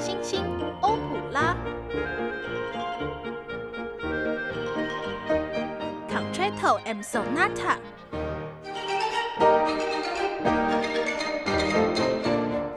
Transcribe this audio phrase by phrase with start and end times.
[0.00, 0.42] 星星
[0.80, 1.54] 欧普拉
[6.08, 7.76] ，Concerto and Sonata。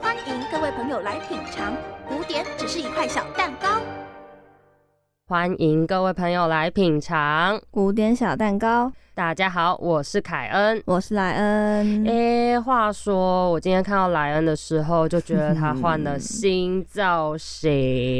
[0.02, 1.72] 欢迎各位朋友来品尝，
[2.06, 3.80] 古典只是一块小蛋糕。
[5.26, 8.92] 欢迎各位朋友来品尝古典小蛋糕。
[9.14, 12.06] 大家好，我是凯恩，我是莱恩。
[12.06, 17.70] 哎，话说我今天看到莱恩的时候，就觉得他换了新造型。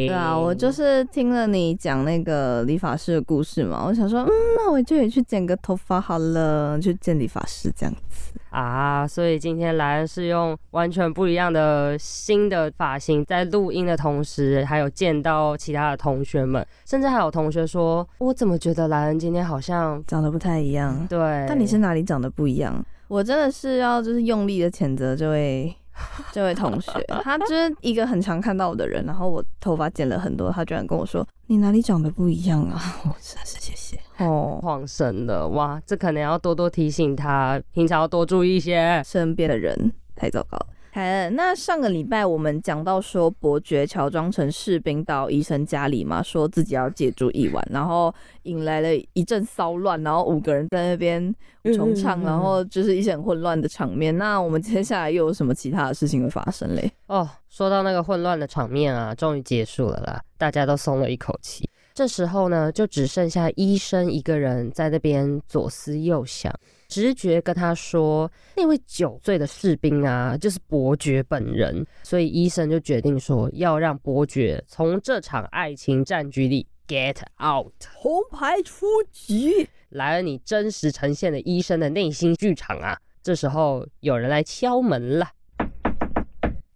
[0.07, 9.07] 对啊，我就是听了你讲那个理发师的故事嘛，我想说，嗯，那我就也去剪个头发好了，去见理发师这样子啊。
[9.07, 21.07] 所以今天莱恩是用完全不一样的新的发型，在录音的同时，还有见到其他的同学们，甚至还有同学说，我怎么觉得莱恩今天好像长得不太一样。
[21.09, 22.85] 对，但你是哪里长得不一样？
[23.09, 25.75] 我真的是要就是用力的谴责这位
[26.33, 26.91] 这位同学，
[27.23, 32.81] 他就是一个很常看到我的人，然后我头发剪了很多，他居然跟我说你哪里长得不一样啊？
[33.05, 35.81] 我真的是谢谢哦，晃神了哇！
[35.85, 40.67] 这可能要多多提醒他，平常要多注意一些身边的人，太糟糕了。
[40.93, 51.35] 凯恩，那上个礼拜我们讲到说，伯爵乔装成士兵到医生家里嘛，说自己要借住一晚，然后引来了一阵骚乱，然后五个人在那边
[51.75, 54.17] 重唱，然后就是一些很混乱的场面。
[54.17, 56.89] 那我们接下来又有什么其他的事情会发生嘞？
[57.09, 61.69] 哦，说到那个混乱的场面啊，终于结束了啦，大家都松了一口气。
[61.95, 66.53] 这时候呢，就只剩下医生一个人在那边左思右想。
[66.89, 79.69] 直觉跟他说，那位酒醉的士兵啊，就是伯爵本人，所以医生就决定说，要让伯爵从这场爱情战局里 get out，红牌出局。
[79.91, 82.99] 来了，你真实呈现的医生的内心剧场啊！
[83.23, 85.29] 这时候有人来敲门了。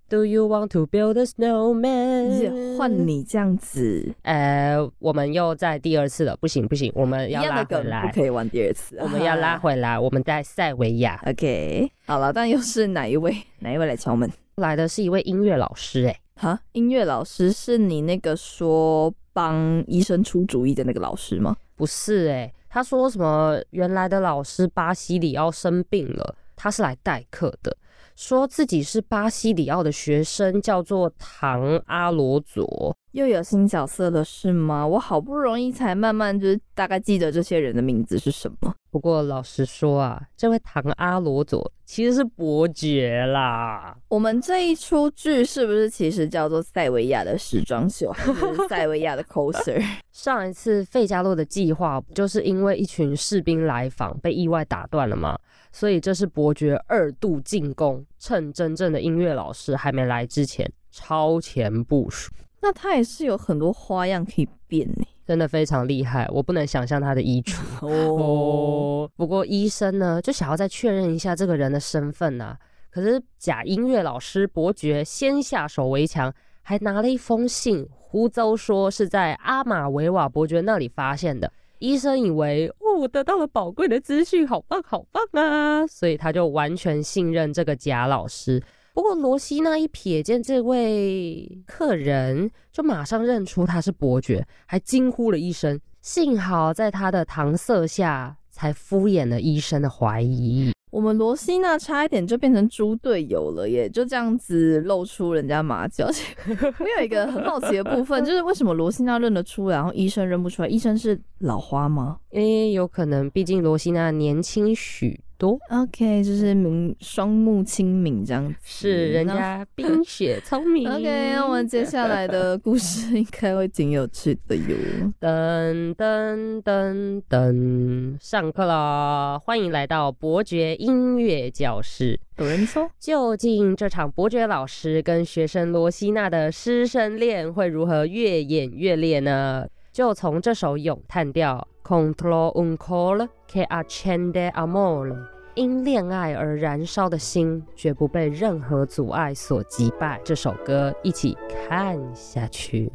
[0.08, 2.78] Do you want to build a snowman？
[2.78, 11.20] 换你这样子，呃，我们又在第二次了，不行不行，我们要拉回来，不可以玩第二次，我们要拉回来，我们在塞维亚。
[11.28, 13.36] OK，好了，但又是哪一位？
[13.58, 14.30] 哪一位来敲门？
[14.56, 21.54] 来的是一位音乐老师，哎，哈，音乐老师是你那个说帮医生出主意的那个老师吗？
[21.76, 23.62] 不是，哎，他说什么？
[23.72, 27.76] 原来的老师巴西里奥生病了，他是来代课的。
[28.18, 32.92] 说自己是巴西里奥的学生，叫做唐阿罗佐。
[33.12, 34.84] 又有新角色了是吗？
[34.84, 38.74] 我好不容易才慢慢就是大概记得这些人的名字是什么。
[38.90, 43.96] 不过老实说啊，这位唐阿罗佐其实是伯爵啦。
[44.08, 49.82] 我们这一出剧是不是其实叫做塞维亚的时装秀，还是塞维亚的 coser？
[50.10, 55.38] 上一次费加洛的计划就是因为一群士兵来访被意外打断了吗？
[55.70, 62.32] 所以这是伯爵二度进攻，趁真正的音乐老师还没来之前超前部署。
[62.60, 66.28] 那他也是有很多花样可以变呢，真的非常厉害。
[66.30, 69.10] 我不能想象他的衣橱 哦。
[69.16, 72.56] 不过医生呢，就想要再确认一下这个人的身份呢。
[72.90, 81.50] 可是假音乐老师伯爵先下手为强，还拿了一封信，胡诌说是在阿马维瓦伯爵那里发现的。
[81.78, 85.86] 医生以为哦，我得到了宝贵的资讯，好棒好棒啊！
[85.86, 88.60] 所以他就完全信任这个假老师。
[88.98, 95.80] 不过罗西娜一瞥见这位客人，就马上认出他是伯爵，还惊呼了一声。
[96.02, 100.72] 幸好在他的搪塞下，才敷衍了医生的怀疑。
[100.90, 106.10] 我们罗西娜差一点就变成猪队友了，耶，就这样子露出人家马脚。
[106.48, 110.68] 我有一个很好奇的部分，就是为什么罗西娜认得出来，然后医生认不出来？
[110.68, 112.18] 医生是老花吗？
[112.32, 115.20] 因为有可能，毕竟罗西娜年轻许。
[115.38, 120.86] 多 OK，就是明双目清明这样子，是人家 冰雪聪明。
[120.90, 124.76] OK，那我们接下来的 故事应该会挺有趣的哟。
[125.20, 129.38] 噔噔噔噔，上课啦！
[129.38, 132.18] 欢迎来到伯爵音乐教室。
[132.38, 139.66] 有人说，究竟这场伯爵老师跟学生罗西娜的师生恋会如何越演越烈呢？
[139.98, 141.66] 就从这首咏叹调。
[141.82, 145.12] Contro un col che accende amore，
[145.56, 150.20] 因恋爱而燃烧的心，绝不被任何阻碍所击败。
[150.22, 152.92] 这首歌一起看下去。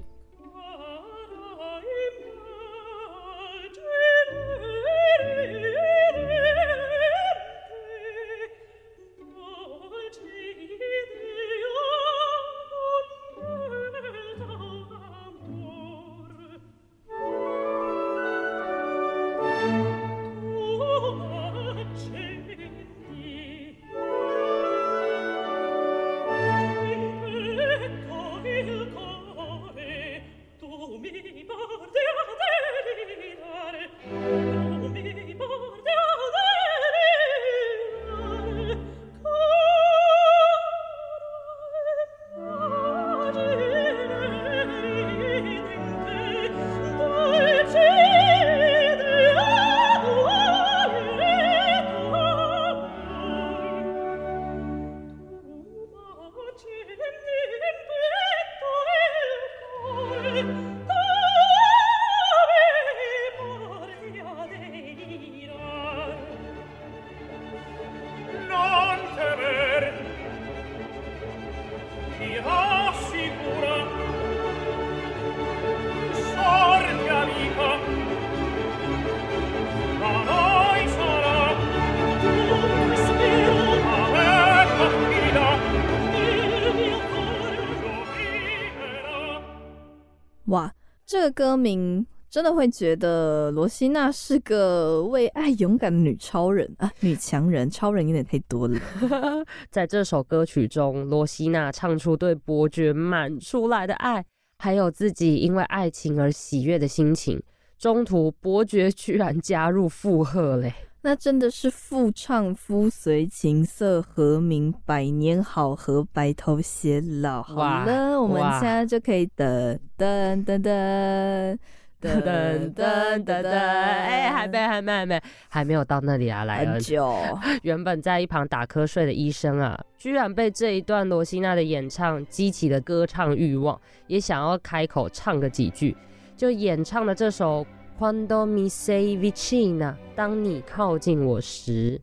[91.23, 98.77] 这歌名真的会觉得罗西娜是个为爱勇敢的女超人啊，女强人，超人有点太多了。
[99.71, 104.25] 在这首歌曲中，罗西娜唱出对伯爵满出来的爱，
[104.57, 107.41] 还有自己因为爱情而喜悦的心情。
[107.77, 110.73] 中途，伯爵居然加入附和嘞。
[111.05, 117.43] 那真的是妇唱夫随琴瑟和鸣，百年好合，白头偕老。
[117.43, 121.59] 好了，我们现在就可以等等等等。
[122.01, 127.13] 噔噔噔噔，哎，还没，还没，还没，还没有到那里啊，来很久。
[127.63, 133.77] 原本在一旁打瞌睡的医生啊，居然被这一段罗西娜的演唱激起了歌唱欲望，
[134.07, 135.95] 也想要开口唱个几句，
[136.37, 137.65] 就演唱了这首
[137.97, 142.01] Quando mi sei vicina，当你靠近我时。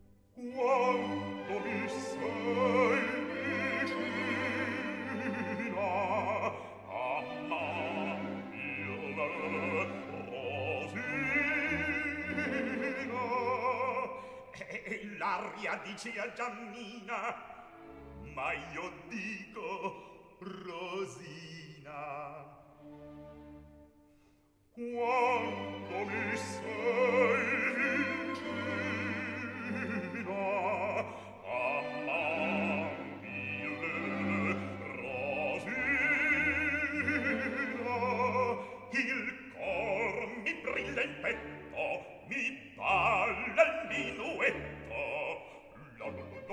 [15.19, 17.37] L'aria dice a Giannina,
[18.35, 19.93] ma io dico
[20.39, 22.01] Rosina.
[24.81, 27.61] quando mi sei
[29.75, 31.00] vicina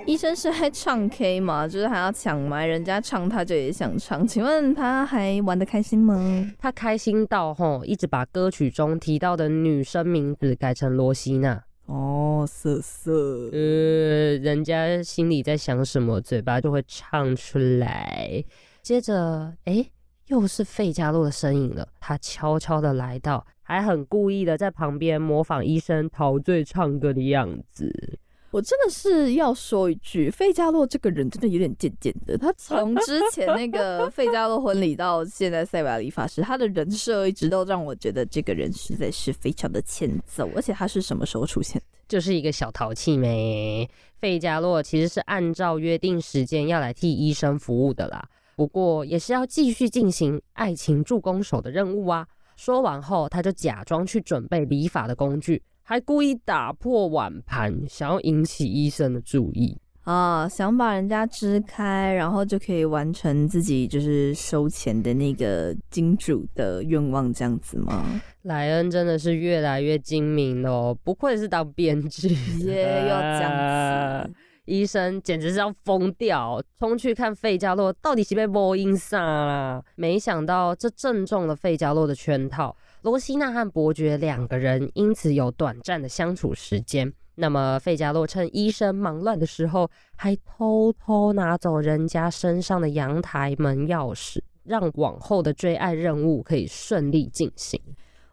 [0.06, 1.68] 医生是在唱 K 吗？
[1.68, 4.26] 就是还要抢麦，人家唱他就也想唱。
[4.26, 6.50] 请问他还玩得开心吗？
[6.58, 11.62] 他开心到吼，一直把歌曲中提到的女生名字改成罗西娜。
[11.86, 18.42] 哦，瑟瑟，呃，人家心里在想什么，嘴巴就会唱出来。
[18.82, 19.84] 接着，哎，
[20.28, 21.88] 又是费加洛的身影了。
[22.00, 28.18] 他悄悄的来到，还很故意的在旁边模仿医生陶醉唱歌的样子。
[28.50, 32.36] 我真的是要说一句，费加洛这个人真的有点贱贱的。
[32.38, 40.48] 他从之前那个费加洛婚礼到现在塞瓦理发师，他的人设一直都让我觉得这个人实在是非常的欠揍。
[40.56, 41.86] 而且他是什么时候出现的？
[42.08, 43.88] 就是一个小淘气妹。
[44.18, 52.26] 费加洛其实是按照约定时间要来替医生服务的啦，不过也是要继续进行爱情助攻手的任务啊。
[52.56, 55.62] 说完后，他就假装去准备理发的工具。
[55.90, 60.46] 还故意打破碗盘，想要引起医生的注意啊！
[60.46, 68.20] 想把人家支开，然后就可以完成自己就是收钱的那个金主的愿望，这样子吗？
[68.42, 72.28] 莱恩真的是越来越精明哦，不愧是当编剧
[72.66, 74.34] 耶，要这样子。
[74.66, 79.82] 医生简直是要疯掉，冲去看费加洛到底是被波音杀啦！
[79.96, 82.76] 没想到这正中了费加洛的圈套。
[83.02, 87.12] 罗西娜和伯爵两个人因此有短暂的相处时间。
[87.36, 97.80] 那么费加洛趁医生忙乱的时候，还偷偷拿走人家身上的阳台门钥匙，让往后的追爱任务可以顺利进行。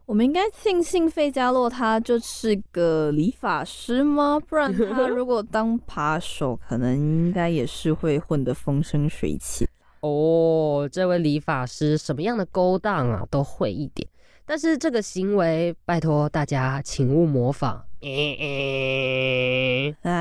[0.08, 4.40] 我们应该庆幸费加洛他就是个理发师吗？
[4.40, 9.68] 不然他 如果当扒手，可能应该也是会混得风生水起。
[10.02, 14.08] 哦，这位理发师什么样的勾当啊，都会一点。
[14.46, 17.84] 但是这个行为，拜托大家请勿模仿。
[18.02, 18.08] 哎，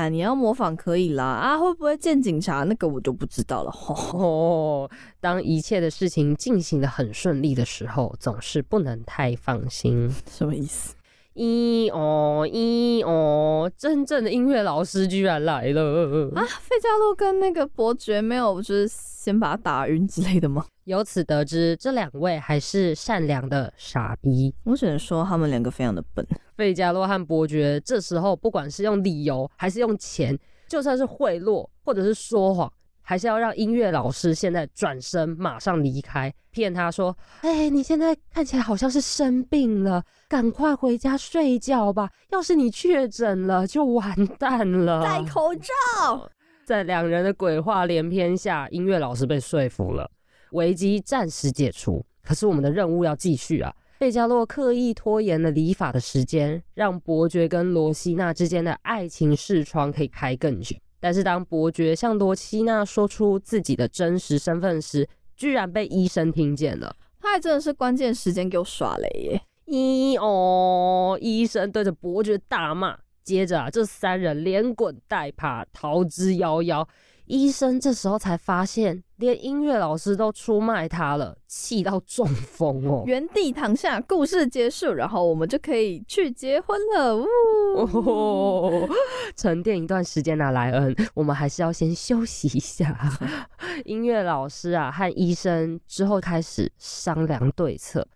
[0.09, 2.63] 你要模仿可以啦，啊，会不会见警察？
[2.63, 3.71] 那个我就不知道了。
[4.13, 4.89] 哦，
[5.21, 10.11] 当一切的事情进行的很顺利的时候，总是不能太放心。
[10.27, 10.95] 什么意思？
[11.35, 16.41] 咦哦咦哦，真正的音乐老师居然来了啊！
[16.61, 20.65] 费加洛跟那个伯爵没有就是先把他打晕之类的吗？
[20.85, 24.55] 由此得知，这两位还是善良的傻逼。
[24.63, 26.25] 我只能说他们两个非常的笨。
[26.55, 30.39] 费加洛和伯爵这时候不管是用理由还是用钱，
[30.69, 32.71] 就算是贿赂或者是说谎。
[33.05, 42.09] 还是要让音乐老师现在转身，马上离开，骗他说：“哎，你现在看起来好像是生病了，赶快回家睡觉吧。
[42.31, 46.29] 要是你确诊了，就完蛋了。”戴口罩。
[46.65, 50.09] 在两人的鬼话连篇下，音乐老师被说服了，
[50.53, 52.03] 危机暂时解除。
[52.23, 53.71] 可是我们的任务要继续啊！
[53.99, 60.75] 贝加洛刻意拖延了理发的时间，让伯爵跟罗西娜之间的爱情视窗可以开更久。
[60.99, 66.95] 但是当伯爵向罗西娜说出自己的真实身份时，居然被医生听见了。
[67.19, 69.41] 他还真的是关键时间给我耍雷耶！
[69.67, 76.87] 咦哦，医生对着伯爵大骂，接着啊，这三人连滚带爬逃之夭夭。
[77.25, 83.99] 医生这时候才发现，连音乐老师都出卖他了，气到中风哦， 原地躺下。
[84.01, 87.17] 故事结束，然后我们就可以去结婚了。
[87.17, 88.87] 呜，
[89.35, 92.95] 沉淀一段时间啊，莱恩，我们还是要先休息一下。
[93.85, 98.07] 音乐老师啊和医生之后开始商量对策，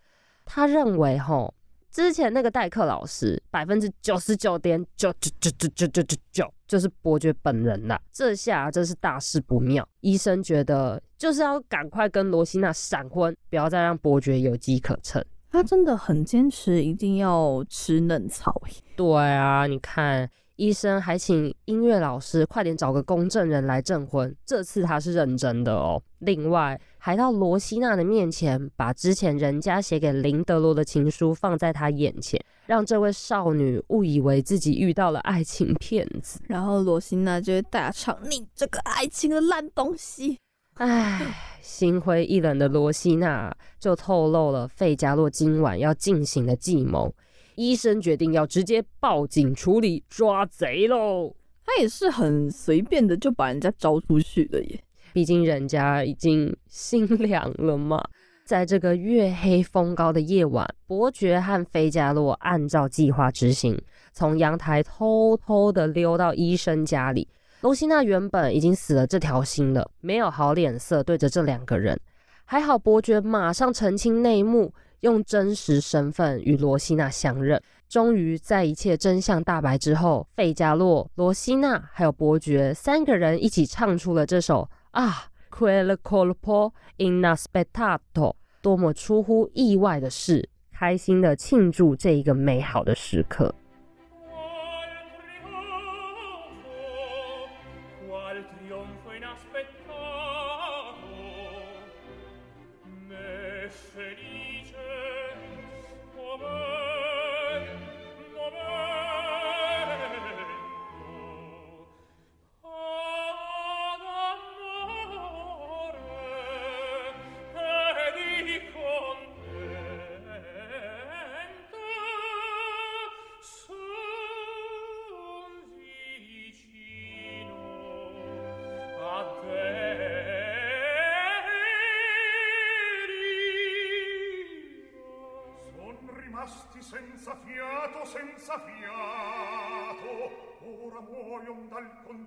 [0.45, 1.53] 他认为吼。
[1.91, 7.99] 之前那个代课老师，百分之九十九点九九九九九九九九就是伯爵本人啦。
[8.11, 9.87] 这下真是大事不妙。
[10.01, 15.23] 医生觉得就是要赶快跟罗西娜闪婚，不要再让伯爵有机可乘。
[15.51, 18.61] 他真的很坚持，一定要吃嫩草。
[18.95, 20.29] 对啊，你看。
[20.59, 26.03] 医生还请音乐老师快点找个公证人来证婚，这次他是认真的哦。
[26.17, 36.39] 另外，还到罗西娜的面前，把之前人家写给林德罗的情书放在他眼前，让这位少女误以为自己遇到了爱情骗子。
[36.47, 40.37] 然后罗西娜就会大唱：“你这个爱情的烂东西！”
[40.75, 47.13] 唉，心灰意冷的罗西娜就透露了费加洛今晚要进行的计谋。
[47.55, 51.35] 医生决定要直接报警处理抓贼喽。
[51.65, 58.03] 他也是很随便的就把人家招出去了耶，毕竟人家已经心凉了嘛。
[58.45, 63.79] 在这个月黑风高的夜晚，伯爵和费加洛按照计划执行，
[64.11, 67.27] 从阳台偷偷的溜到医生家里。
[67.61, 71.99] 罗西娜原本已经死了这条心了，没有好脸色对着这两个人。
[72.45, 74.73] 还好伯爵马上澄清内幕。
[75.01, 93.53] 用真实身份与罗西娜相认，终于在一切真相大白之后，费加洛、罗西娜还有伯爵三个人一起唱出了这首啊，quel colpo inaspettato，多么出乎意外的事，开心的庆祝这一个美好的时刻。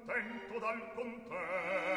[0.06, 1.91] contento dal contento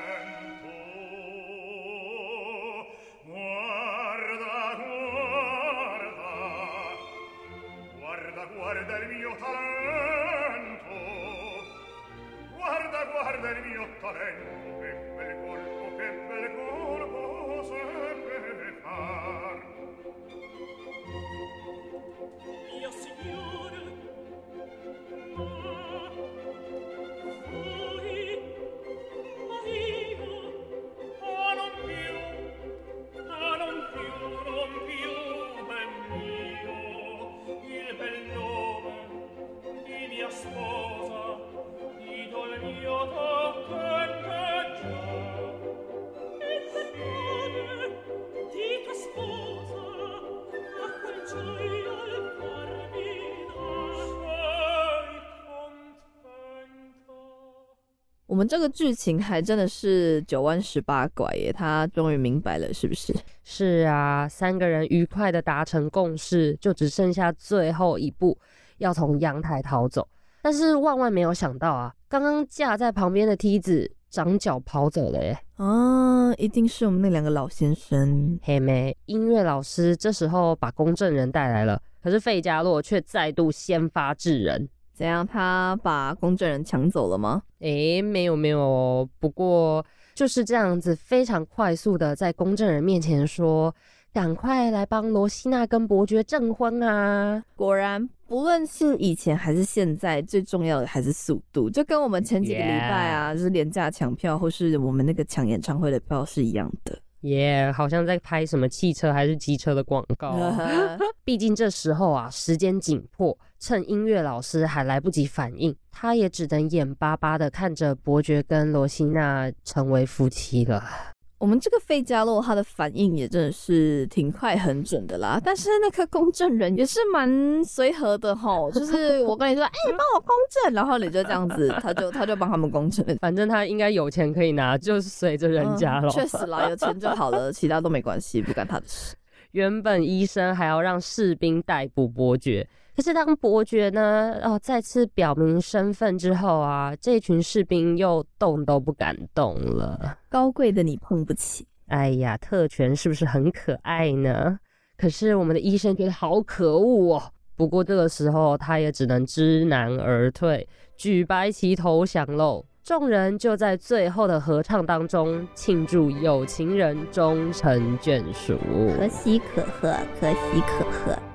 [58.35, 63.15] 我们这个剧情还真的是九弯十八拐耶，他终于明白了，是不是？
[63.45, 68.37] 是啊，三个人愉快的达成共识，就只剩下最后一步，
[68.79, 70.05] 要从阳台逃走。
[70.41, 75.39] 但是万万没有想到啊，刚刚架在旁边的梯子长脚跑走了耶！
[75.55, 78.37] 啊，一定是我们那两个老先生。
[78.43, 84.67] 嘿妹，音乐老师这时候把公证人带来了，可是费加洛却再度先发制人。
[84.95, 85.27] 怎样？
[85.27, 87.43] 他把公证人抢走了吗？
[87.59, 89.85] 诶，没有没有，不过
[90.15, 93.75] 就是这样子，非常快速的在公证人面前说。
[94.13, 97.43] 赶快来帮罗西娜跟伯爵证婚啊！
[97.53, 106.97] 果然，不论是以前还是现在，最重要的还是速度，就跟我们前几个礼拜啊，就是廉价抢票或是我们那个抢演唱会的票是一样的。
[107.25, 110.35] 耶，好像在拍什么汽车还是机车的广告。
[111.23, 121.14] 毕竟这时候啊，时间紧迫，趁音乐老师还来不及反应，他也只能眼巴巴的看着伯爵跟罗西娜成为夫妻了。
[121.37, 130.29] 我们这个费加洛他的反应也真的是挺快很准的啦，但是那个公证人也是蛮随和的吼，就是我跟你说，哎，你帮我公
[130.63, 136.09] 证，然后你就这样子，他就他就帮他们公证，反正他应该有钱可以拿，就是随着人家了。
[136.09, 139.15] 确实啦，有钱就好了，其他都没关系，不干他的事。
[139.51, 142.67] 原本医生还要让士兵逮捕伯爵。
[142.95, 150.17] 可是当伯爵呢，哦，再次表明身份之后啊，这群士兵又动都不敢动了。
[150.29, 151.67] 高贵的你碰不起。
[151.87, 154.57] 哎呀，特权是不是很可爱呢？
[154.97, 157.23] 可是我们的医生觉得好可恶哦。
[157.57, 160.65] 不过这个时候他也只能知难而退，
[160.97, 162.65] 举白旗投降喽。
[162.81, 168.57] 众人就在最后的合唱当中庆祝有情人终成眷属。
[168.97, 171.34] 可喜可贺，可喜可贺。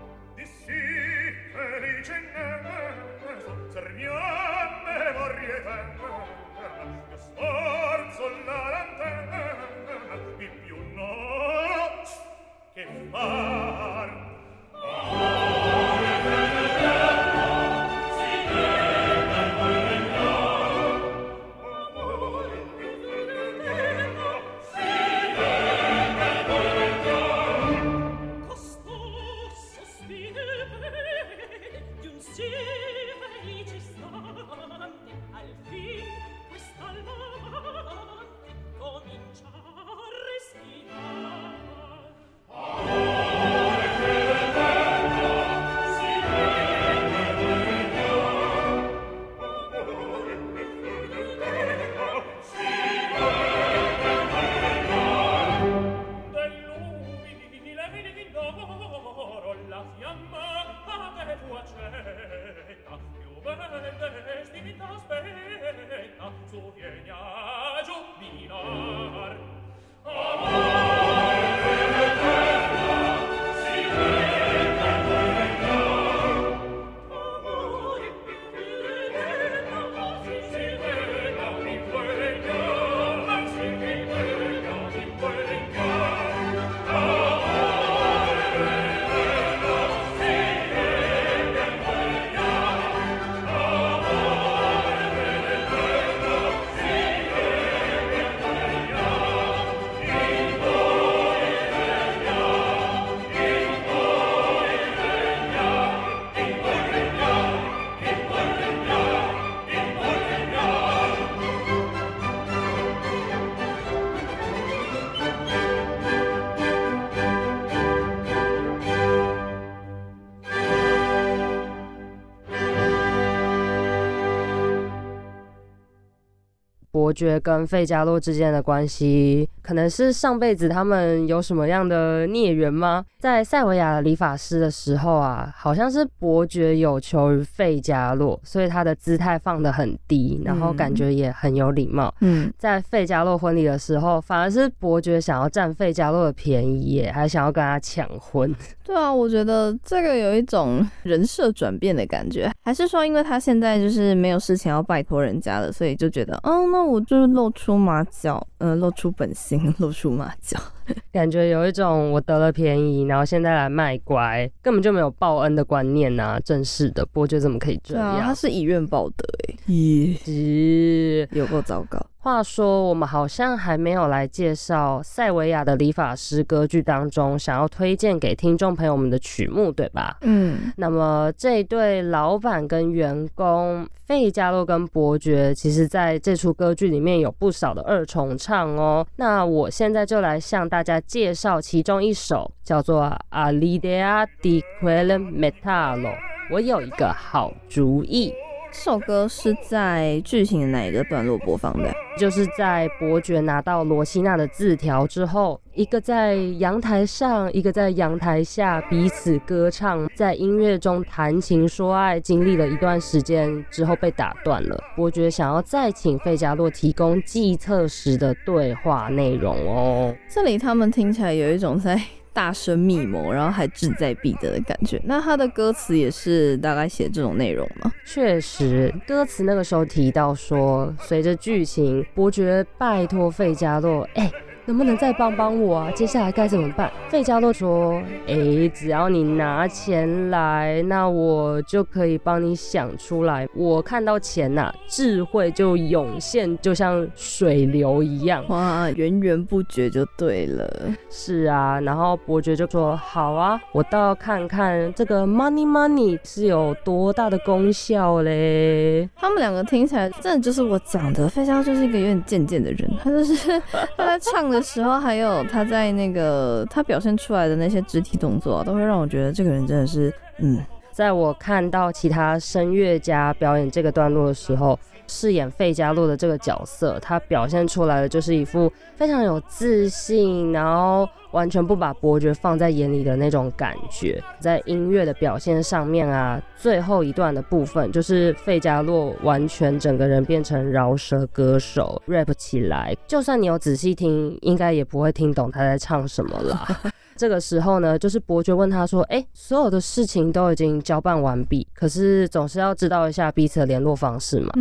[127.00, 133.02] 伯爵跟费加洛之间的关系，可能是上辈子他们有什么样的孽缘吗？
[133.19, 142.15] 在塞维亚的理发师的时候啊，好像是伯爵有求于费加洛，所以他的姿态放得很低，然后感觉也很有礼貌。
[142.21, 148.54] 嗯，在费加洛婚礼的时候，反而是伯爵想要占费加洛的便宜，耶，还想要跟他抢婚。
[148.84, 160.58] 对啊，我觉得这个有一种人设转变的感觉，还是说因为他现在就是没有事情要拜托人家了，所以就觉得，哦，那我就是露出马脚，呃，露出本性，露出马脚，
[161.12, 166.40] 感觉有一种我得了便宜，然后现在来卖乖，根本就没有报恩的观念呐。
[166.42, 168.18] 真是的伯爵怎么可以这样？
[168.20, 172.04] 他是以怨报德，哎，咦，有够糟糕。
[172.23, 180.19] 话说，我们好像还没有来介绍塞维亚的理发师歌剧当中想要推荐给听众朋友们的曲目，对吧？
[180.21, 180.71] 嗯。
[180.76, 189.06] 那么这对老板跟员工费加洛跟伯爵，其实在这出歌剧里面有不少的二重唱哦。
[189.17, 196.02] 那我现在就来向大家介绍其中一首，叫做《Alidea di quel metallo》。
[196.50, 198.35] 我有一个好主意。
[198.73, 201.93] 这首歌是在剧情的哪一个段落播放的？
[202.17, 214.80] 就是在伯爵拿到罗西娜的字条之后，一个在阳台上，一个在阳台下，彼此歌唱，在音乐中谈情说爱，经历了一段时间之后被打断了。
[214.95, 220.15] 伯爵想要再请费加洛提供计策时的对话内容哦。
[220.28, 222.00] 这里他们听起来有一种在。
[222.32, 225.00] 大声密谋，然后还志在必得的感觉。
[225.04, 227.93] 那他的歌词也是大概写这种内容吗？
[228.06, 234.30] 确实，歌词那个时候提到说，随着剧情，伯爵拜托费加洛，哎。
[234.66, 235.90] 能不能再帮帮我啊？
[235.92, 236.90] 接下来该怎么办？
[237.08, 243.49] 费加洛说：“哎，只要你拿钱来，那我就可以帮你想出来。
[243.54, 250.70] 我看到钱呐，智慧就涌现，就像水流一样，哇，源源不绝就对了。
[251.08, 259.08] 是啊，然后伯爵就说：好啊，我倒要看看这个 money money 是有多大的功效嘞。
[259.16, 263.60] 他们两个听起来真的就是我讲的，费加洛就是一个有点贱贱的人，他就是
[263.96, 264.63] 他在唱的。
[264.63, 270.58] 时候还有他在那个他表现出来的那些肢体动作，都会让我觉得这个人真的是，嗯，
[270.93, 274.78] 在我看到其他声乐家表演这个段落的时候。
[275.10, 284.23] 饰演费加洛的这个角色，他表现出来的就是一副非常有自信，然后完全不把伯爵放在眼里的那种感觉。
[284.38, 296.80] 在音乐的表现上面啊，最后一段的部分就是费加洛完全整个人变成饶舌歌手，rap 起来，就算你有仔细听，应该也不会听懂他在唱什么了。
[297.21, 304.54] 这个时候呢，就是伯爵问他说：“哎，所有的事情都已经交办完毕，可是总是要知道一下彼此的联络方式嘛。”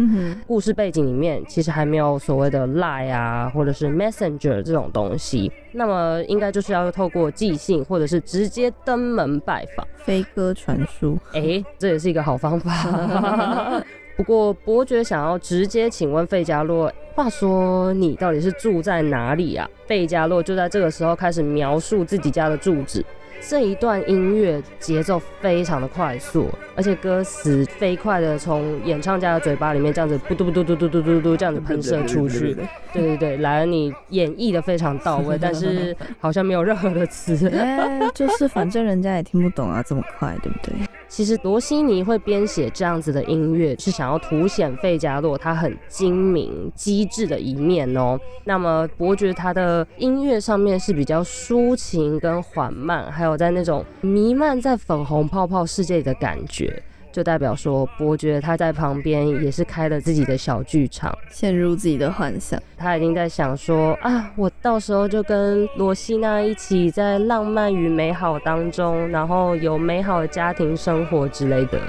[0.45, 11.17] 故事背景里面其实还没有所谓的 Line 啊，或者是 Messenger 这种东西，那么应该就是要透过寄信，或者是直接登门拜访，飞鸽传书。
[11.31, 13.81] 哎，这也是一个好方法。
[14.19, 19.65] 不过伯爵想要直接请问费加洛，话说你到底是住在哪里啊？
[19.87, 23.01] 费加洛就在这个时候开始描述自己家的住址。
[23.39, 32.53] 这一段音乐节奏非常的快速，而且歌词飞快的从演唱家的嘴巴里面这样子嘟嘟嘟嘟嘟嘟嘟嘟这样子喷射出去。
[32.91, 37.47] 对对对，来了，你演绎的非常到位，但是好像没有任何的词。
[37.57, 40.73] 哎，就是反正人家也听不懂啊，这么快，对不对？
[41.09, 48.17] 其实罗西尼会编写这样子的音乐，是想要凸显费加洛他很精明机智的一面哦。
[48.45, 56.81] 那么伯爵他的音乐上面是比较抒情跟缓慢，还有在那种弥漫在粉红泡泡世界里的感觉。
[57.11, 62.61] 就代表说，伯爵他在旁边也是开了自己的小剧场，陷入自己的幻想。
[62.77, 71.79] 他已经在想说啊，我到时候就跟罗西娜一起在浪漫与美好当中，然后有美好的家庭生活之类的。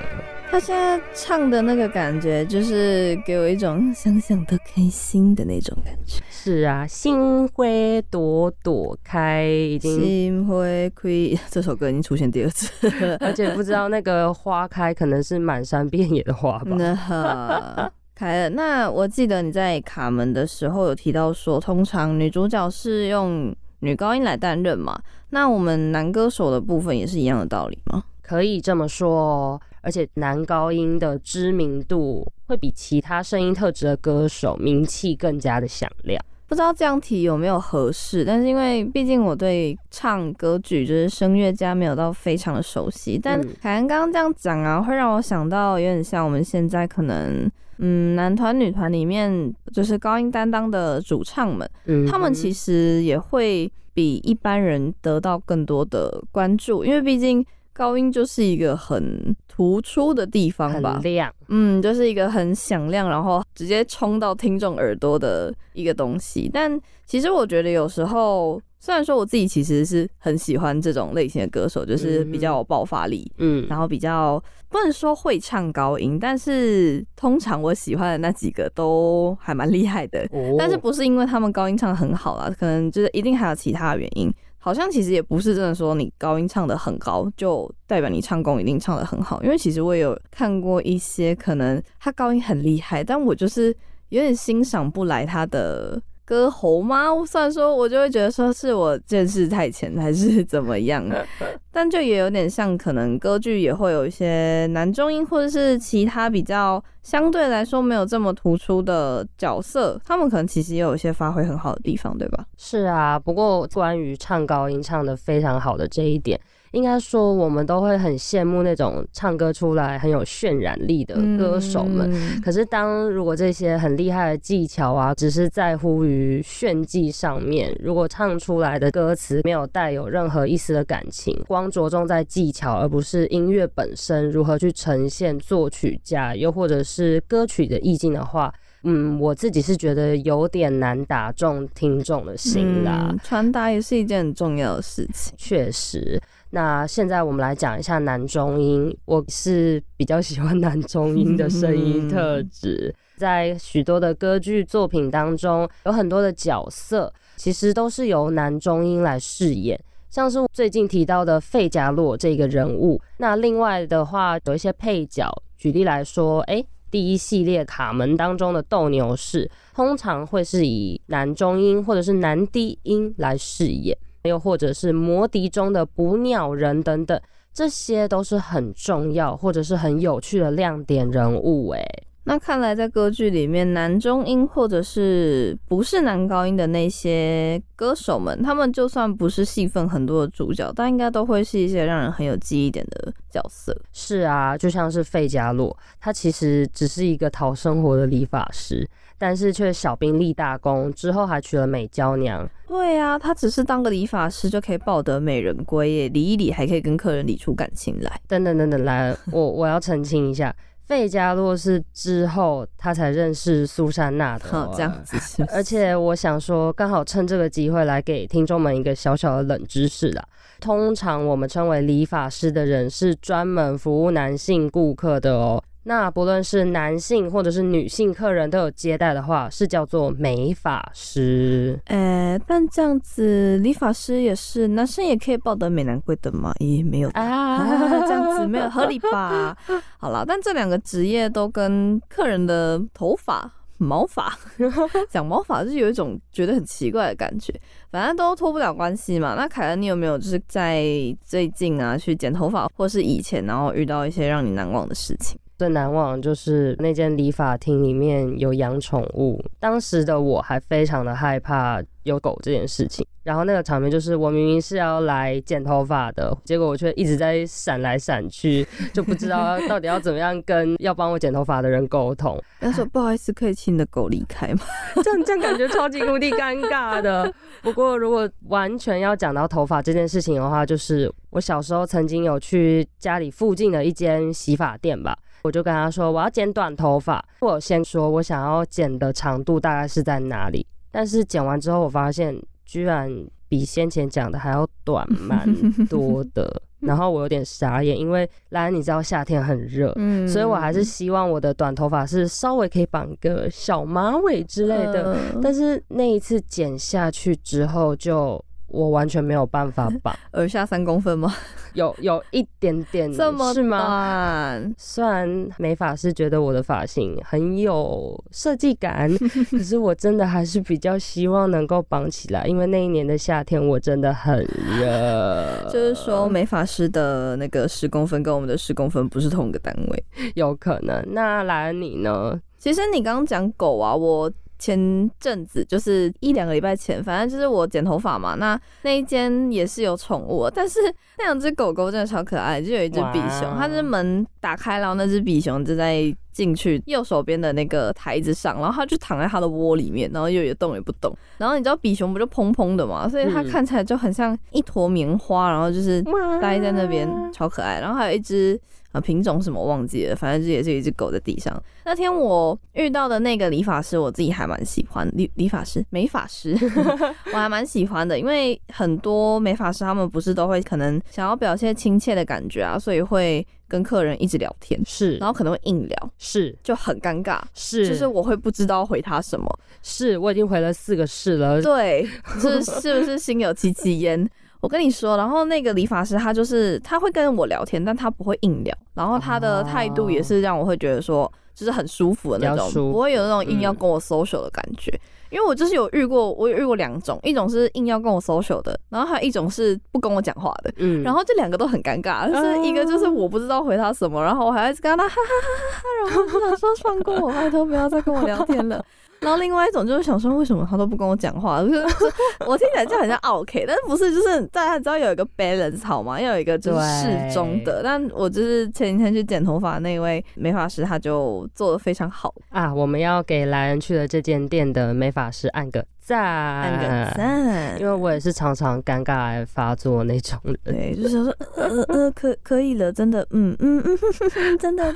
[0.50, 6.20] 他现在唱的那个感觉，就是给我一种想想都开心的那种感觉。
[6.42, 11.10] 是啊，心会朵朵开，已经心会开。
[11.50, 12.88] 这首歌已经出现第二次，
[13.20, 17.92] 而且不知道那个花开可能是满山遍野的花吧。
[18.14, 18.48] 开了。
[18.48, 24.98] 那我记得你在卡门的时候有提到说，通常女主角是用女高音来担任嘛？
[25.28, 28.02] 那我们男歌手的部分也是一样的道理吗？
[28.22, 29.60] 可以这么说哦。
[29.82, 36.22] 而且男高音的知名度会比其他声音特质的歌手名气更加的响亮。
[36.50, 51.70] 不知道这样提有没有合适，但是因为毕竟我对唱歌剧就是声乐家没有到非常的熟悉，但凯恩刚刚这样讲啊，会让我想到有点像我们现在可能嗯男团女团里面就是高音担当的主唱们，
[52.10, 57.46] 他们其实也会比一般人得到更多的关注，因为毕竟。
[57.72, 61.00] 高音就是一个很突出的地方吧，
[61.48, 66.48] 嗯，就是一个很响亮，然后直接冲到听众耳朵的一个东西。
[66.52, 80.24] 但其实我觉得有时候，虽然说我自己其实是很喜欢这种类型的歌手，就是比较有爆发力，嗯，然后比较不能说会唱高音，但是通常我喜欢的那几个都还蛮厉害的。
[80.56, 84.32] 但是不是因为他们高音唱的很好啦，可能就是一定还有其他的原因。
[84.60, 89.42] 好像其实也不是真的说你高音唱的很高，就代表你唱功一定唱的很好。
[89.42, 93.76] 因为其实我有看过一些可能他高音很厉害，但我就是
[94.10, 96.00] 有点欣赏不来他的。
[96.30, 97.06] 歌喉吗？
[97.26, 101.04] 虽然说，我就会觉得说是我见识太浅，还是怎么样，
[101.72, 112.46] 但就也有点像，可能歌剧也会有一些男中音，或者是其他比较相对来说没有这么突出的角色，他们可能其实也有一些发挥很好的地方，对吧？
[112.56, 116.40] 是啊，不过关于唱高音唱的非常好的这一点。
[116.72, 122.10] 应该说我们都会很羡慕那种唱歌出来很有渲染力的歌手们。
[122.12, 138.52] 嗯可是，当如果这些很厉害的技巧啊，只是在乎于炫技上面，如果唱出来的歌词没有带有任何一丝的感情，光着重在技巧，而不是音乐本身如何去呈现作曲家，又或者是歌曲的意境的话，
[138.84, 143.08] 嗯，我自己是觉得有点难打中听众的心啦。
[143.10, 145.34] 嗯传达也是一件很重要的事情。
[145.36, 146.20] 确实，
[146.52, 148.96] 那现在我们来讲一下男中音。
[149.04, 159.80] 我是比较喜欢男中音的声音特质，在许多的歌剧作品当中，有很多的角色其实都是由男中音来饰演。
[160.08, 173.96] 像是最近提到的费加洛这个人物，那另外的话有一些配角，举例来说，诶，第一系列卡门当中的斗牛士，通常会是以男中音或者是男低音来饰演。
[174.24, 177.20] 又或者是魔笛中的捕鸟人等等，
[177.52, 181.70] 这些都是很重要或者是很有趣的亮点人物。
[181.70, 181.82] 诶，
[182.24, 193.74] 那看来在歌剧里面，男中音或者是不是男高音的那些歌手们，他们就算不是戏份很多的主角，但应该都会是一些让人很有记忆点的角色。
[193.92, 198.86] 是啊，就像是费加洛，他其实只是一个讨生活的理发师，
[199.20, 202.48] 但是却小兵立大功，之后还娶了美娇娘。
[202.66, 208.18] 对啊，他只是当个理发师就可以抱得美人归耶，理一理还可以跟客人理出感情来。
[208.26, 210.54] 等等等等，来， 我我要澄清一下，
[210.86, 220.24] 费加洛是之后他才认识苏珊娜的、哦，好，这样子是是 而且我想说，刚好趁这个机会来给听众们一个小小的冷知识啦。
[220.60, 225.62] 通常我们称为理发师的人是专门服务男性顾客的哦。
[225.84, 231.80] 那不论是男性或者是女性客人都有接待的话，是叫做美发师。
[231.86, 236.52] 呃，但这样子理发师也是男生也可以抱得美男贵的吗？
[236.60, 239.56] 咦没有啊，啊这样子没有合理吧？
[239.98, 243.50] 好了，但这两个职业都跟客人的头发。
[243.82, 244.30] 毛发
[245.08, 247.50] 讲毛发就是有一种觉得很奇怪的感觉，
[247.90, 249.34] 反正都脱不了关系嘛。
[249.34, 250.84] 那凯恩，你有没有就是在
[251.24, 255.40] 最近啊去剪头发，或是以前然后遇到一些让你难忘的事情？
[255.60, 263.06] 最难忘的就是那间理发厅里面有养宠物，当时的我还非常的害怕有狗这件事情。
[263.24, 272.42] 然后那个场面就是我明明是要来剪头发的，结果我却一直在闪来闪去，就不知道 到底要怎么样跟要帮我剪头发的人沟通。
[272.58, 274.60] 他说不好意思，可以请你的狗离开吗？
[275.04, 277.30] 这样这样感觉超级无敌尴尬的。
[277.60, 285.18] 不过如果完全要讲到头发这件事情的话，就是我小时候曾经有去家里附近的一间洗发店吧。
[285.42, 293.10] 我就跟他说我要剪短头发，我先说我想要剪的长度大概是在哪里，但是剪完之后我发现居然
[293.48, 295.46] 比先前讲的还要短 蛮
[295.88, 308.42] 多的，然后我有点傻眼，因为来你知道夏天很热，嗯所以我还是希望我的短头发是稍微可以绑个小马尾之类的，呃但是那一次剪下去之后就。
[308.70, 311.32] 我完全没有办法 绑，耳下三公分吗？
[311.74, 313.78] 有有一点点这么是吗？
[313.78, 314.74] 短？
[314.76, 319.08] 虽然美发师觉得我的发型很有设计感，
[319.50, 324.38] 可是我真的还是比较希望能够绑起来，因为那一年的夏天我真的很
[324.78, 325.68] 热。
[325.70, 330.04] 就是说，美发师的那个十公分跟我们的十公分不是同一个单位。
[330.34, 331.04] 有可能。
[331.12, 332.40] 那莱恩你呢？
[332.58, 340.78] 其实你刚刚讲狗啊，我前阵子就是一两个礼拜前，反正就是我剪头发嘛，那那一间也是有宠物，但是
[341.18, 353.50] 那两只狗狗真的超可爱，就有一只比熊，它是门打开，然后那只比熊就在进去右手边的那个台子上，然后它就躺在它的窝里面，然后又也动也不动，然后你知道比熊不就蓬蓬的嘛，所以它嗯。
[353.50, 356.00] 看起来就很像一坨棉花，然后就是
[356.40, 357.80] 待在那边，超可爱。
[357.80, 358.56] 然后还有一只
[358.92, 361.62] 呃品种什么忘记了，反正这也是一只狗在地上。
[361.84, 366.56] 那天我遇到的那个理发师，我自己还蛮喜欢理理发师美发师，
[367.32, 377.40] 我还蛮喜欢的，因为很多美发师他们不是都会可能想要表现亲切的感觉啊，所以会跟客人一直聊天，是，然后可能会硬聊，是就很尴尬。
[377.54, 379.48] 是，就是我会不知道回他什么，
[379.82, 381.62] 是我已经回了四个是了。
[381.62, 382.04] 对，
[382.40, 384.28] 是是不是心有戚戚焉？
[384.60, 394.92] 我跟你说，然后那个理发师他就是他会跟我聊天，但他不会硬聊，然后他的态度也是让我会觉得说，就是很舒服的那种，不会有那种硬要嗯跟我 social 的感觉。
[395.30, 400.72] 因为我就是有遇过，我有遇过两种，一种是硬要跟我 social 的，然后还有一种是不跟我讲话的。
[400.78, 408.84] 嗯然后这两个都很尴尬，就是一个就是我不知道回他什么，然后我还一直跟他哈哈哈哈哈，然后我就想说放过我，拜托不要再跟我聊天了。
[409.20, 411.60] 然后另外一种就是想说，为什么他都不跟我讲话？
[411.62, 411.84] 就是
[412.46, 414.12] 我听起来就很像 OK，但是不是？
[414.14, 416.20] 就是大家知道有一个 balance 好吗？
[416.20, 417.82] 要有一个就是适中的。
[417.84, 422.72] 但我就是前几天去剪头发那位美发师，他就做的非常好啊。
[422.72, 430.56] 我们要给来人去的这间店的美发师按个赞，按个赞，因为我也是常常尴尬来发作那种人。
[430.64, 434.94] 对，就是说呃呃，可可以了，真的，嗯嗯嗯，真的。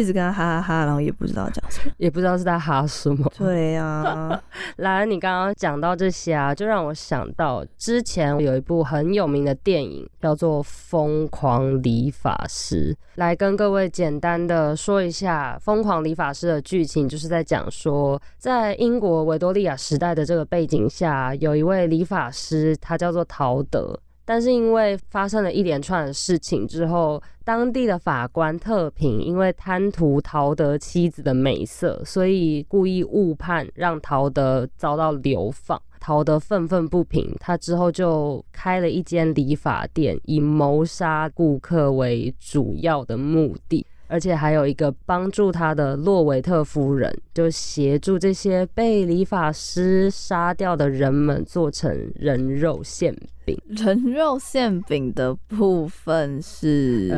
[0.00, 3.30] 一直跟他哈哈哈，然后也不知道讲什么，也不知道是在哈什么。
[3.36, 4.42] 对呀，
[4.76, 12.94] 来，你刚刚讲到这些啊，就让我想到之前有一部很有名的电影，叫做《疯狂理发师》。
[13.16, 23.98] 来跟各位简单的说一下，《疯狂理发师》的剧情，就是在讲说，在英国维多利亚时代的这个背景下，有一位理发师，他叫做陶德。
[24.24, 35.80] 但是因为发生了一连串的事情之后，当地的法官特平因为贪图陶德妻子的美色，所以故意误判，让陶德遭到流放。
[35.98, 43.86] 陶德愤愤不平，他之后就开了一间理发店，以谋杀顾客为主要的目的。
[44.08, 53.56] 而且还有一个帮助他的洛维特夫人，就协助这些被理发师杀掉的人们做成人肉馅饼。
[53.68, 57.08] 人肉馅饼的部分是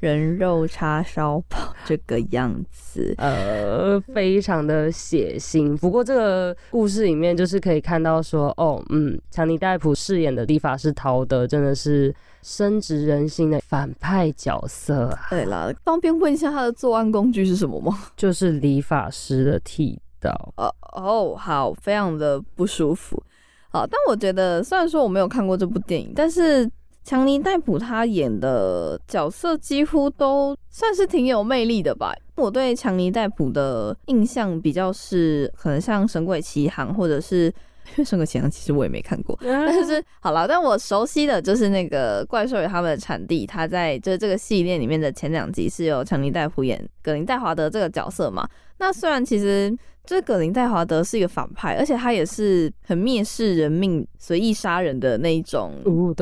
[0.00, 5.76] 人肉叉烧包这个样子，呃，非常的血腥。
[5.78, 12.14] 不过这个故事里面就是可以看到说，哦，嗯，强尼戴普饰演的理发师陶德真的是。
[12.42, 15.26] 深植人心的反派角色啊！
[15.28, 18.06] 对了，方便问一下他的作案工具是什么吗？
[18.16, 20.30] 就是理发师的剃刀。
[20.56, 23.22] 哦哦，好，非常的不舒服。
[23.70, 26.68] 好，但我觉得虽然说我没有看过这部电影，但是
[27.04, 32.12] 强尼戴普他演的角色几乎都算是挺有魅力的吧。
[32.36, 37.52] 我对强尼戴普的印象比较是，可能像《神鬼奇航》或者是。
[37.92, 48.48] 因为《神鬼奇航》其实我也没看过，但是好了，但我熟悉的就是那个怪兽与他们的产地，他在就是这个系列里面的前两集是由强尼戴普演格林戴华德这个角色嘛。
[48.78, 49.76] 那虽然其实。
[50.02, 55.74] 这葛林戴华德是一个反派，而且他也是很蔑视人命、随意杀人的那一种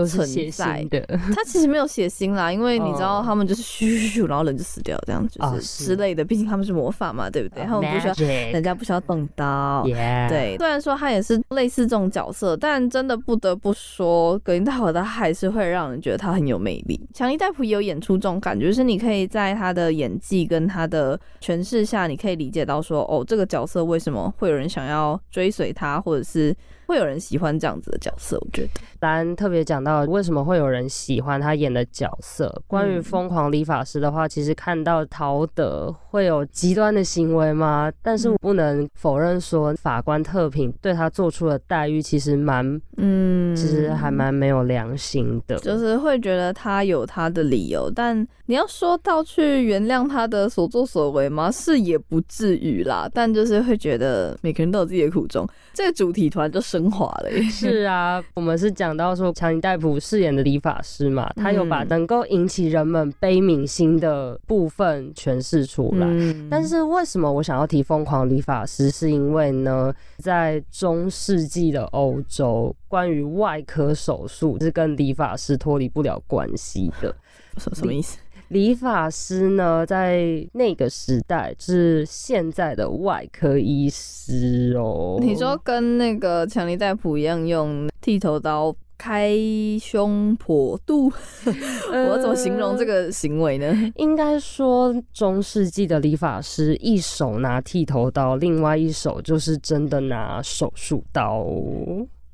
[0.07, 0.85] 存在。
[0.91, 1.01] 的，
[1.35, 6.23] 他其实没有血腥啦，因为你知道他们就是咻咻咻，然后人就死掉，这样就是之类的。
[6.23, 7.65] 毕竟他们是魔法嘛，对不对？
[7.65, 8.15] 他们不需要，
[8.53, 9.83] 人家不需要动刀。
[9.85, 17.01] 对，虽然说他也是类似这种角色，但真的不得不说，葛林戴华德还是会让人觉得他很有魅力。
[17.15, 23.83] 强尼戴普也有演出这种感觉，就是你可以在他的演技跟他的诠释下，你可以理解到说，哦，这个角色。
[23.83, 26.55] 为什么会有人想要追随他，或者是？
[26.89, 28.69] 会有人喜欢这样子的角色，我觉得。
[29.01, 32.63] 兰特别讲到为什么会有人喜欢他演的角色。
[32.67, 37.93] 关于疯狂理发师的话，其实看到陶德会有极端的行为吗？
[38.03, 45.59] 但是我不能否认说，法官特平对他做出的待遇其实蛮，嗯，其实还蛮没有良心的。
[45.59, 51.51] 就是会觉得他有他的理由，但你要说到去原谅他的所作所为吗？
[51.51, 53.07] 是也不至于啦。
[53.13, 55.47] 但就是会觉得每个人都有自己的苦衷。
[55.75, 66.08] 这个主题团就升华了，是啊，我们是讲到说强尼戴普饰演的理发师嘛，他有把能够引起人们悲悯心的部分诠释出来。
[66.51, 68.91] 但是为什么我想要提疯狂理发师？
[68.91, 77.15] 是因为呢，在中世纪的欧洲，关于外科手术是跟理发师脱离不了关系的。
[77.57, 78.19] 什什么意思？
[78.49, 85.19] 理发师呢，在那个时代是现在的外科医师哦。
[85.21, 89.33] 你说跟那个强尼戴普一样用剃头刀开
[89.81, 91.07] 胸破肚，
[91.91, 93.93] 我怎么形容这个行为呢？
[93.95, 101.47] 应该说中世纪的理发师一手拿剃头刀，另外一手就是真的拿手术刀。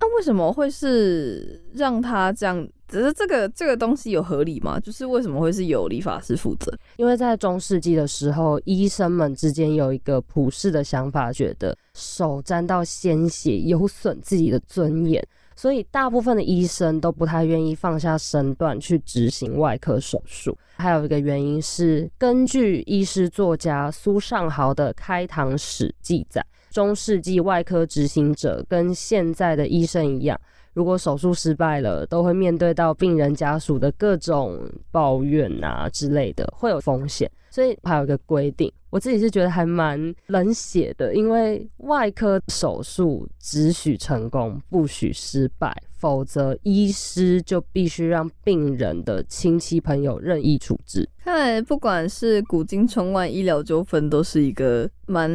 [0.00, 2.66] 那为什么会是让他这样？
[2.86, 4.78] 只是这个这个东西有合理吗？
[4.78, 6.70] 就是为什么会是由理发师负责？
[6.96, 20.56] 因为在中世纪的时候，医生们之间有一个普世的想法，觉得手沾到鲜血有损自己的尊严，所以大部分的医生都不太愿意放下身段去执行外科手术。
[20.76, 26.44] 还有一个原因是，根据医师作家苏尚豪的《开膛史》记载。
[26.70, 30.36] 中世纪外科执行者跟现在的医生一样，
[30.72, 37.30] 如果手术失败了，都会面对到病人家属的各种抱怨啊之类的，会有风险。
[37.54, 51.08] 所以还有一个规定，我自己是觉得还蛮冷血的，因为外科手术只许成功，不许失败，否则医师就必须让病人的亲戚朋友任意处置。
[51.22, 55.30] 看来不管是古今中外，医疗纠纷都是一个蛮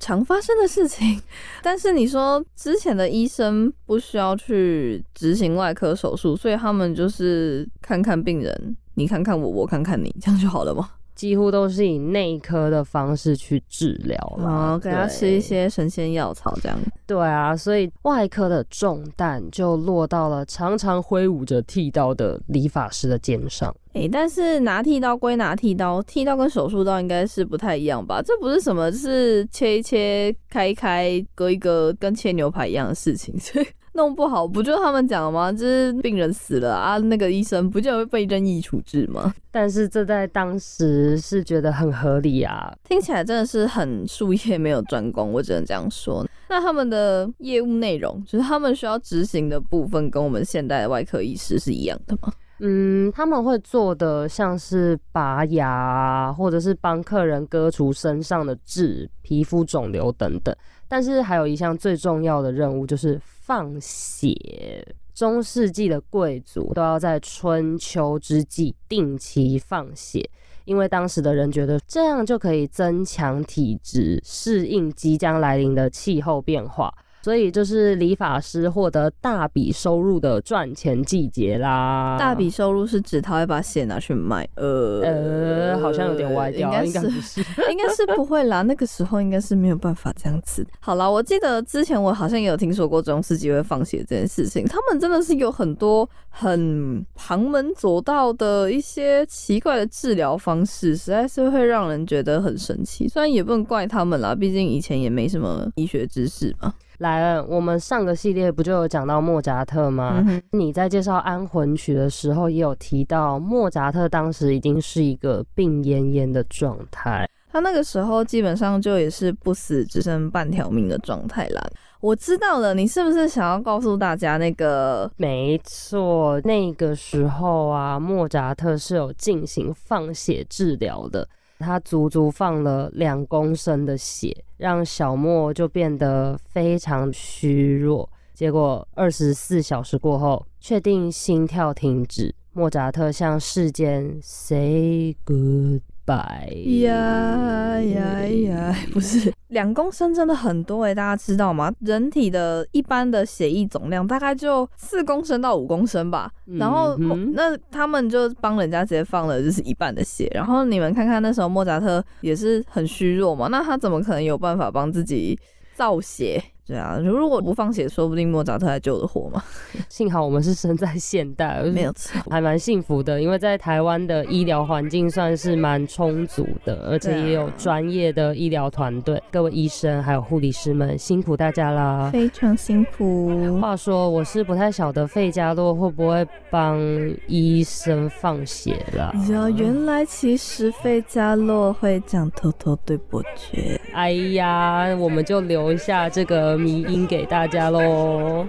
[0.00, 1.22] 常发生的事情。
[1.62, 10.90] 但是你说之前的医生不需要去执行外科手术，所以他们就是看看病人，你看看我，我看看你，这样就好了吗？
[11.22, 16.76] 几乎都是以内科的方式去治疗了，给他吃一些神仙药草这样。
[17.06, 23.72] 对啊，所以外科的重担就落到了常常挥舞着剃刀的理发师的肩上。
[23.92, 28.20] 哎，但是拿剃刀归拿剃刀，剃刀跟手术刀应该是不太一样吧？
[28.20, 33.38] 这不是什么，是切一切、开一开、割一割，跟切牛排一样的事情。
[33.38, 33.66] 所以。
[33.94, 35.52] 弄不好不就他们讲了吗？
[35.52, 39.34] 就是病人死了啊，那个医生不就会被任意处置吗？
[39.50, 46.26] 但是这在当时是觉得很合理啊，听起来真的是很术业没有专攻，我只能这样说。
[46.48, 52.32] 那他们的业务内容，就是他们需要执行的部分，跟我们现代的外科医师是一样的吗？
[52.64, 60.54] 嗯，他们会做的像是拔牙，或者是帮客人割除身上的痣、皮肤肿瘤等等。
[60.86, 64.94] 但是还有一项最重要的任务就是放血。
[65.12, 70.30] 中世纪的贵族都要在春秋之际定期放血，
[70.64, 76.94] 因为当时的人觉得这样就可以增强体质，适应即将来临的气候变化。
[77.22, 82.16] 所以就是理发师获得大笔收入的赚钱季节啦。
[82.18, 84.48] 大笔收入是指他会把血拿去卖？
[84.56, 88.62] 呃呃，好像有点歪掉，应该是 应该是不会啦。
[88.62, 90.66] 那个时候应该是没有办法这样子。
[90.80, 94.66] 好了，我记得之前我好像也有听说过中世纪会放血这件事情。
[94.66, 103.06] 他们真的是有很多很旁门左道的一些奇怪的治疗方式，实在是会让人觉得很神奇。
[103.06, 106.72] 虽然也不能怪他们啦，毕竟以前也没什么医学知识嘛。
[107.02, 110.24] 来，我们上个系列不就有讲到莫扎特吗？
[110.52, 121.60] 你在介绍安魂曲的时候，也有提到莫扎特当时已经是一个病恹恹的状态，他那个时候基本上就也是不死只剩半条命的状态啦。
[122.00, 125.10] 我知道了，你是不是想要告诉大家那个？
[125.16, 131.28] 没错，那个时候啊，莫扎特是有进行放血治疗的。
[131.62, 138.10] 他足足放了两公升的血，让小莫就变得非常虚弱。
[138.34, 148.76] 结果二十四小时过后，确定心跳停止，莫扎特向世间 say goodbye 呀呀呀！
[148.92, 151.72] 不是两公升真的很多哎，大家知道吗？
[151.80, 156.30] 人体的一般的血液总量大概就四公升到五公升吧。
[156.58, 160.30] 然后那他们就帮人家直接放了就是一半的血。
[160.34, 165.38] 然后你们看看那时候莫扎特也是很虚弱嘛，那他怎么可能有办法帮自己
[165.74, 166.42] 造血？
[166.72, 169.42] 对啊，如果不放血，说不定莫扎特还救得活嘛。
[169.90, 173.20] 幸好我们是生在现代，没有错，还蛮幸福的。
[173.20, 179.22] 因为在台湾的医疗环境算是蛮充足的，而且也有专业的医疗团队。
[179.30, 183.60] 各位医生还有护理师们，辛苦大家啦，非常辛苦。
[183.60, 186.80] 话说，我是不太晓得费加洛会不会帮
[187.26, 189.12] 医生放血啦。
[189.28, 193.78] 呀，原来其实费加洛会讲偷偷对伯爵。
[193.92, 196.61] 哎呀，我们就留一下这个。
[196.62, 198.46] 迷音给大家喽。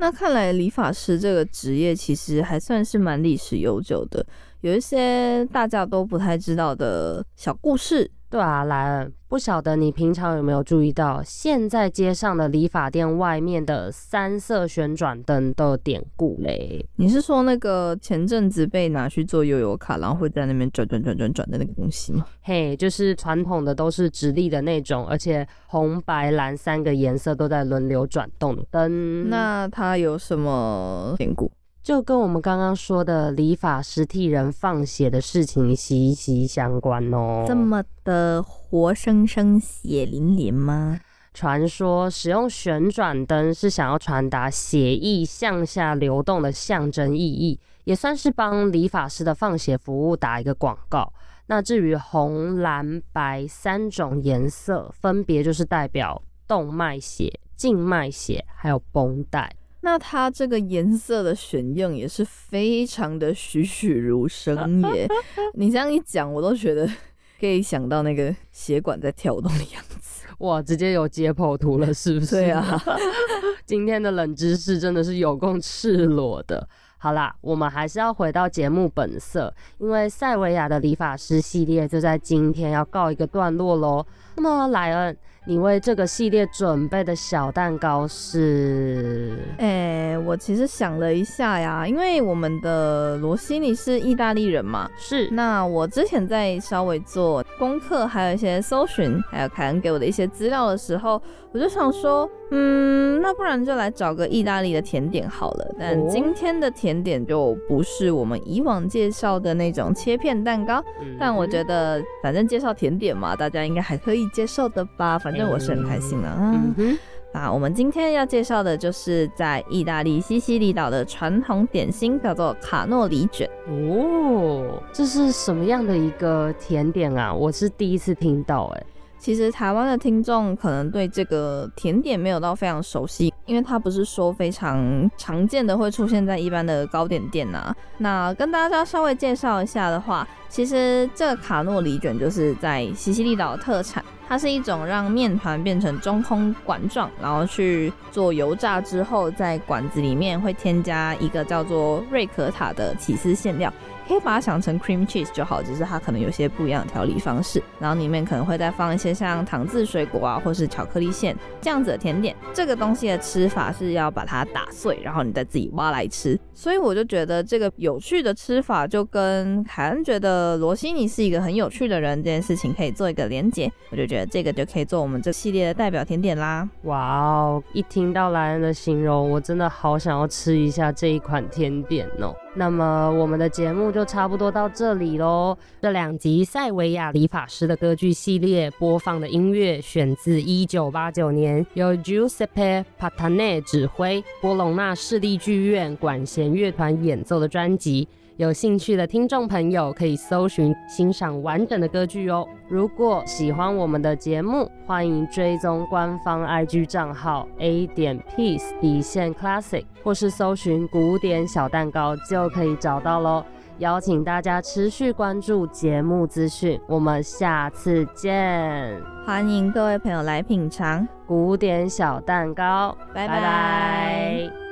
[0.00, 4.24] 那看来理发师这个职业其实还算是蛮历史悠久的，
[4.62, 8.10] 有一些大家都不太知道的小故事。
[8.30, 16.84] 对啊，莱恩，不晓得你平常有没有注意到，现在街上的理发店外面的三色旋转灯都有典故嘞？
[16.96, 22.26] 你是说那个前阵子被拿去做悠游卡，然后会在那边转转转转转的那个东西吗？
[22.42, 29.30] 嘿，就是传统的都是直立的那种，而且红白蓝三个颜色都在轮流转动的灯。
[29.30, 31.48] 那它有什么典故？
[31.82, 37.44] 就跟我们刚刚说的理发师替人放血的事情息息相关哦。
[37.46, 41.00] 这么的活生生、血淋淋吗？
[41.32, 51.12] 传说使用旋转灯是想要传达血液向下流动的象征意义，也算是帮理发师的放血服务打一个广告。
[51.46, 59.50] 那至于红、蓝、白三种颜色，分别就是代表动脉血、静脉血，还有绷带。
[59.82, 65.08] 那它这个颜色的选用也是非常的栩栩如生耶！
[65.54, 66.86] 你这样一讲，我都觉得
[67.40, 70.26] 可以想到那个血管在跳动的样子。
[70.40, 72.36] 哇，直接有解剖图了，是不是？
[72.36, 72.82] 对啊，
[73.64, 76.68] 今天的冷知识真的是有够赤裸的。
[76.98, 84.06] 好啦，我们还是要回到节目本色，因为塞维亚的理发师系列就在今天要告一个段落喽。
[84.36, 85.16] 那么莱恩。
[85.46, 89.34] 你为这个系列准备的小蛋糕是？
[89.56, 95.30] 哎，我其实想了一下呀，因为我们的罗西尼是意大利人嘛，是。
[95.30, 101.20] 那我之前在稍微做功课，还有一些搜寻，还有凯恩给我的一些资料的时候，
[101.52, 105.74] 我就想说，嗯，那不然就来找个意大利的甜点好了。
[105.78, 110.84] 但今天的甜点就不是我们以往介绍的那种切片蛋糕，
[111.18, 115.18] 但我觉得反正介绍甜点嘛，大家应该还可以接受的吧。
[115.18, 116.98] 反正我是很开心的，嗯，
[117.32, 123.48] 那我们今天要介绍的就是在意大利西西里岛的传统点心，叫做卡诺里卷。
[123.68, 127.32] 哦，这是什么样的一个甜点啊？
[127.32, 128.82] 我是第一次听到，哎。
[129.20, 137.70] 其实台湾的听众可能对这个甜点没有到非常熟悉，因为它不是说非常常见的会出现在一般的糕点店呐。
[137.98, 153.72] 那跟大家稍微介绍一下的话，其实这个卡诺里卷就是在西西里岛的特产，它是一种让面团变成中空管状，然后去做油炸之后，在管子里面会添加一个叫做瑞可塔的起司馅料。
[154.10, 162.34] 可以把它想成 cream cheese 就好，只是它可能有些不一样的调理方式，然后里面可能会再放一些像糖渍水果啊，或是巧克力馅这样子的甜点。
[162.52, 166.36] 这个东西的吃法是要把它打碎，然后你再自己挖来吃。
[166.52, 173.70] 所以我就觉得这个有趣的吃法，就跟凯恩觉得罗西尼是一个很有趣的人这件事情可以做一个连结。
[173.90, 176.68] 我就觉得这个就可以做我们这系列的代表甜点啦。
[176.82, 182.34] 哇哦，一听到莱恩的形容，我真的好想要吃一下这一款甜点哦。
[182.54, 185.56] 那么我们的节目就差不多到这里喽。
[185.80, 198.08] 这两集塞维亚理发师的歌剧系列播放的音乐选自一九八九年由 Giuseppe Patane 指挥波隆纳市立剧院管弦乐团演奏的专辑。
[198.40, 202.48] 有兴趣的听众朋友可以搜寻欣赏完整的歌剧哦。
[202.70, 213.44] 如果喜欢我们的节目，欢迎追踪官方 IG 账号 A 点 Peace 底线 Classic，或是搜寻古典小蛋糕就可以找到喽。
[213.76, 218.98] 邀请大家持续关注节目资讯，我们下次见。
[219.26, 224.69] 欢迎各位朋友来品尝古典小蛋糕，拜拜。